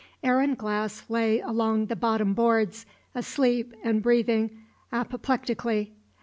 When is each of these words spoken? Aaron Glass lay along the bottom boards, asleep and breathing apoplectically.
Aaron 0.23 0.55
Glass 0.55 1.03
lay 1.11 1.41
along 1.41 1.85
the 1.85 1.95
bottom 1.95 2.33
boards, 2.33 2.87
asleep 3.13 3.71
and 3.83 4.01
breathing 4.01 4.49
apoplectically. 4.91 5.93